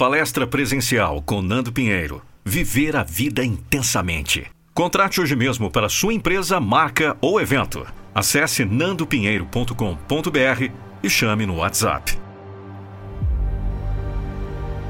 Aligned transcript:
Palestra 0.00 0.46
presencial 0.46 1.20
com 1.20 1.42
Nando 1.42 1.70
Pinheiro. 1.70 2.22
Viver 2.42 2.96
a 2.96 3.02
vida 3.02 3.44
intensamente. 3.44 4.46
Contrate 4.72 5.20
hoje 5.20 5.36
mesmo 5.36 5.70
para 5.70 5.90
sua 5.90 6.14
empresa, 6.14 6.58
marca 6.58 7.14
ou 7.20 7.38
evento. 7.38 7.86
Acesse 8.14 8.64
nandopinheiro.com.br 8.64 10.72
e 11.02 11.10
chame 11.10 11.44
no 11.44 11.56
WhatsApp. 11.56 12.18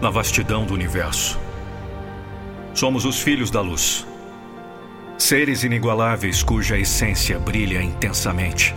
Na 0.00 0.10
vastidão 0.10 0.64
do 0.64 0.74
universo, 0.74 1.40
somos 2.72 3.04
os 3.04 3.20
filhos 3.20 3.50
da 3.50 3.60
luz. 3.60 4.06
Seres 5.18 5.64
inigualáveis 5.64 6.44
cuja 6.44 6.78
essência 6.78 7.36
brilha 7.36 7.82
intensamente. 7.82 8.72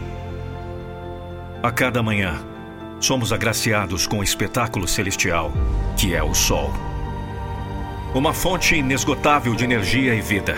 A 1.62 1.72
cada 1.72 2.02
manhã, 2.02 2.44
somos 3.04 3.34
agraciados 3.34 4.08
com 4.08 4.20
o 4.20 4.24
espetáculo 4.24 4.88
celestial, 4.88 5.52
que 5.98 6.16
é 6.16 6.24
o 6.24 6.34
Sol. 6.34 6.72
Uma 8.16 8.34
fonte 8.34 8.76
inesgotável 8.76 9.54
de 9.55 9.66
energia 9.66 10.16
e 10.16 10.22
vida. 10.22 10.55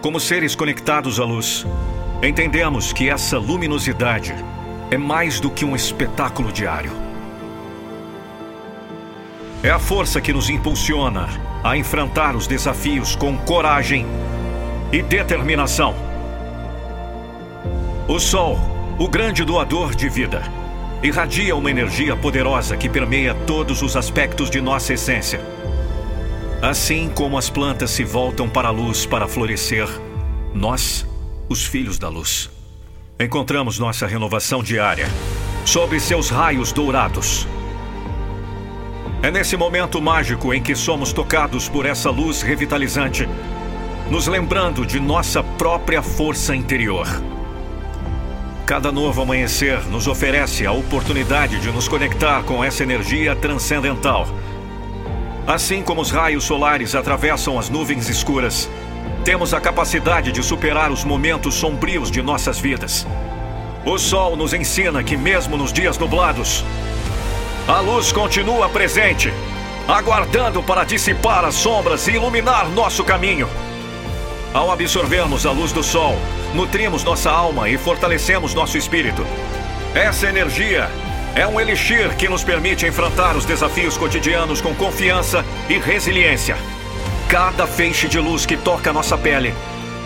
Como 0.00 0.18
seres 0.18 0.54
conectados 0.54 1.20
à 1.20 1.24
luz, 1.24 1.66
entendemos 2.22 2.94
que 2.94 3.10
essa 3.10 3.36
luminosidade 3.36 4.34
é 4.90 4.96
mais 4.96 5.38
do 5.38 5.50
que 5.50 5.66
um 5.66 5.76
espetáculo 5.76 6.50
diário. 6.50 6.92
É 9.62 9.70
a 9.70 9.78
força 9.78 10.18
que 10.18 10.32
nos 10.32 10.48
impulsiona 10.48 11.28
a 11.62 11.76
enfrentar 11.76 12.34
os 12.34 12.46
desafios 12.46 13.14
com 13.14 13.36
coragem 13.36 14.06
e 14.90 15.02
determinação. 15.02 15.94
O 18.08 18.18
Sol, 18.18 18.58
o 18.98 19.06
grande 19.06 19.44
doador 19.44 19.94
de 19.94 20.08
vida 20.08 20.61
irradia 21.02 21.56
uma 21.56 21.70
energia 21.70 22.16
poderosa 22.16 22.76
que 22.76 22.88
permeia 22.88 23.34
todos 23.34 23.82
os 23.82 23.96
aspectos 23.96 24.48
de 24.48 24.60
nossa 24.60 24.94
essência. 24.94 25.40
Assim 26.62 27.08
como 27.08 27.36
as 27.36 27.50
plantas 27.50 27.90
se 27.90 28.04
voltam 28.04 28.48
para 28.48 28.68
a 28.68 28.70
luz 28.70 29.04
para 29.04 29.26
florescer, 29.26 29.88
nós, 30.54 31.04
os 31.48 31.66
filhos 31.66 31.98
da 31.98 32.08
luz, 32.08 32.48
encontramos 33.18 33.80
nossa 33.80 34.06
renovação 34.06 34.62
diária 34.62 35.08
sob 35.64 35.98
seus 35.98 36.30
raios 36.30 36.72
dourados. 36.72 37.48
É 39.22 39.30
nesse 39.30 39.56
momento 39.56 40.00
mágico 40.00 40.54
em 40.54 40.62
que 40.62 40.74
somos 40.76 41.12
tocados 41.12 41.68
por 41.68 41.84
essa 41.84 42.10
luz 42.10 42.42
revitalizante, 42.42 43.28
nos 44.08 44.28
lembrando 44.28 44.86
de 44.86 45.00
nossa 45.00 45.42
própria 45.42 46.02
força 46.02 46.54
interior. 46.54 47.06
Cada 48.72 48.90
novo 48.90 49.20
amanhecer 49.20 49.86
nos 49.88 50.06
oferece 50.06 50.64
a 50.64 50.72
oportunidade 50.72 51.60
de 51.60 51.70
nos 51.70 51.86
conectar 51.86 52.42
com 52.44 52.64
essa 52.64 52.82
energia 52.82 53.36
transcendental. 53.36 54.26
Assim 55.46 55.82
como 55.82 56.00
os 56.00 56.10
raios 56.10 56.44
solares 56.44 56.94
atravessam 56.94 57.58
as 57.58 57.68
nuvens 57.68 58.08
escuras, 58.08 58.70
temos 59.26 59.52
a 59.52 59.60
capacidade 59.60 60.32
de 60.32 60.42
superar 60.42 60.90
os 60.90 61.04
momentos 61.04 61.54
sombrios 61.54 62.10
de 62.10 62.22
nossas 62.22 62.58
vidas. 62.58 63.06
O 63.84 63.98
sol 63.98 64.36
nos 64.36 64.54
ensina 64.54 65.04
que, 65.04 65.18
mesmo 65.18 65.58
nos 65.58 65.70
dias 65.70 65.98
nublados, 65.98 66.64
a 67.68 67.78
luz 67.80 68.10
continua 68.10 68.70
presente, 68.70 69.30
aguardando 69.86 70.62
para 70.62 70.82
dissipar 70.84 71.44
as 71.44 71.56
sombras 71.56 72.08
e 72.08 72.12
iluminar 72.12 72.70
nosso 72.70 73.04
caminho. 73.04 73.50
Ao 74.54 74.70
absorvermos 74.70 75.44
a 75.44 75.50
luz 75.52 75.72
do 75.72 75.82
sol, 75.82 76.16
nutrimos 76.54 77.04
nossa 77.04 77.30
alma 77.30 77.68
e 77.68 77.76
fortalecemos 77.76 78.54
nosso 78.54 78.76
espírito. 78.76 79.24
Essa 79.94 80.28
energia 80.28 80.88
é 81.34 81.46
um 81.46 81.60
elixir 81.60 82.14
que 82.16 82.28
nos 82.28 82.44
permite 82.44 82.86
enfrentar 82.86 83.36
os 83.36 83.44
desafios 83.44 83.96
cotidianos 83.96 84.60
com 84.60 84.74
confiança 84.74 85.44
e 85.68 85.78
resiliência. 85.78 86.56
Cada 87.28 87.66
feixe 87.66 88.08
de 88.08 88.18
luz 88.18 88.44
que 88.44 88.56
toca 88.56 88.92
nossa 88.92 89.16
pele 89.16 89.54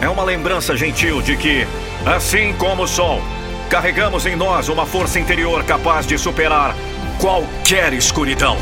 é 0.00 0.08
uma 0.08 0.22
lembrança 0.22 0.76
gentil 0.76 1.20
de 1.22 1.36
que, 1.36 1.66
assim 2.04 2.52
como 2.54 2.84
o 2.84 2.88
sol, 2.88 3.20
carregamos 3.68 4.26
em 4.26 4.36
nós 4.36 4.68
uma 4.68 4.86
força 4.86 5.18
interior 5.18 5.64
capaz 5.64 6.06
de 6.06 6.16
superar 6.16 6.76
qualquer 7.18 7.92
escuridão. 7.92 8.56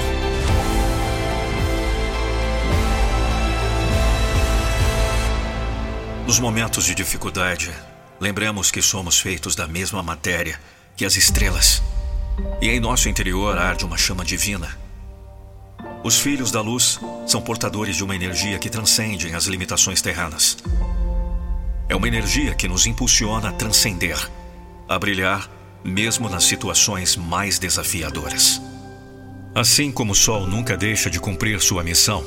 Nos 6.26 6.40
momentos 6.40 6.86
de 6.86 6.94
dificuldade, 6.94 7.70
lembremos 8.18 8.70
que 8.70 8.80
somos 8.80 9.20
feitos 9.20 9.54
da 9.54 9.68
mesma 9.68 10.02
matéria 10.02 10.58
que 10.96 11.04
as 11.04 11.16
estrelas. 11.16 11.82
E 12.62 12.70
em 12.70 12.80
nosso 12.80 13.10
interior 13.10 13.58
arde 13.58 13.84
uma 13.84 13.98
chama 13.98 14.24
divina. 14.24 14.74
Os 16.02 16.18
filhos 16.18 16.50
da 16.50 16.62
luz 16.62 16.98
são 17.26 17.42
portadores 17.42 17.96
de 17.96 18.02
uma 18.02 18.16
energia 18.16 18.58
que 18.58 18.70
transcende 18.70 19.34
as 19.34 19.44
limitações 19.44 20.00
terrenas. 20.00 20.56
É 21.90 21.94
uma 21.94 22.08
energia 22.08 22.54
que 22.54 22.66
nos 22.66 22.86
impulsiona 22.86 23.50
a 23.50 23.52
transcender, 23.52 24.18
a 24.88 24.98
brilhar, 24.98 25.50
mesmo 25.84 26.30
nas 26.30 26.44
situações 26.44 27.16
mais 27.16 27.58
desafiadoras. 27.58 28.62
Assim 29.54 29.92
como 29.92 30.12
o 30.12 30.16
Sol 30.16 30.46
nunca 30.46 30.74
deixa 30.74 31.10
de 31.10 31.20
cumprir 31.20 31.60
sua 31.60 31.84
missão, 31.84 32.24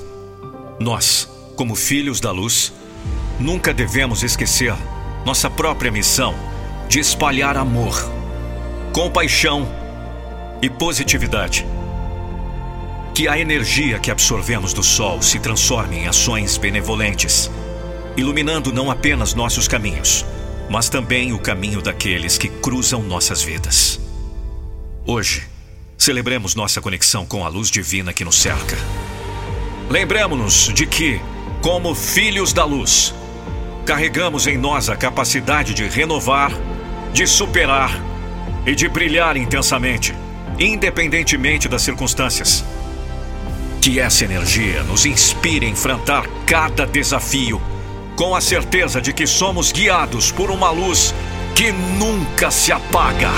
nós, 0.80 1.28
como 1.56 1.74
filhos 1.74 2.22
da 2.22 2.31
luz, 2.31 2.72
Nunca 3.40 3.74
devemos 3.74 4.24
esquecer 4.24 4.74
nossa 5.24 5.50
própria 5.50 5.92
missão 5.92 6.34
de 6.90 7.00
espalhar 7.00 7.56
amor, 7.56 7.96
compaixão 8.92 9.68
e 10.62 10.70
positividade. 10.70 11.66
Que 13.14 13.28
a 13.28 13.38
energia 13.38 14.00
que 14.00 14.09
absorvemos 14.09 14.74
do 14.74 14.81
Sol 14.81 15.22
se 15.22 15.38
transforme 15.40 15.98
em 15.98 16.08
ações 16.08 16.58
benevolentes, 16.58 17.52
iluminando 18.16 18.74
não 18.74 18.90
apenas 18.90 19.36
nossos 19.36 19.68
caminhos, 19.68 20.25
mas 20.69 20.90
também 20.90 21.31
o 21.34 21.40
caminho 21.40 21.81
daqueles 21.81 22.38
que 22.38 22.48
cruzam 22.48 23.04
nossas 23.04 23.42
vidas. 23.42 24.00
Hoje, 25.06 25.48
celebremos 25.96 26.56
nossa 26.56 26.81
conexão 26.81 27.25
com 27.25 27.46
a 27.46 27.50
luz 27.50 27.69
divina 27.69 28.14
que 28.14 28.25
nos 28.25 28.38
cerca. 28.38 28.78
Lembremos-nos 29.90 30.74
de 30.74 30.86
que, 30.86 31.22
como 31.62 31.96
filhos 31.96 32.52
da 32.52 32.66
luz, 32.66 33.14
carregamos 33.88 34.48
em 34.48 34.58
nós 34.58 34.90
a 34.90 34.98
capacidade 34.98 35.74
de 35.74 35.88
renovar, 35.88 36.52
de 37.14 37.25
superar 37.25 37.90
e 38.66 38.75
de 38.75 38.90
brilhar 38.90 39.38
intensamente, 39.38 40.14
independentemente 40.59 41.70
das 41.70 41.84
circunstâncias. 41.84 42.66
Que 43.81 43.98
essa 43.98 44.25
energia 44.25 44.84
nos 44.84 45.06
inspire 45.06 45.66
a 45.66 45.70
enfrentar 45.70 46.28
cada 46.46 46.86
desafio 46.86 47.62
com 48.18 48.36
a 48.36 48.42
certeza 48.42 49.00
de 49.00 49.14
que 49.14 49.25
somos 49.25 49.72
guiados 49.72 50.34
por 50.34 50.52
uma 50.52 50.69
luz 50.69 51.16
que 51.56 51.72
nunca 51.72 52.52
se 52.52 52.74
apaga. 52.74 53.31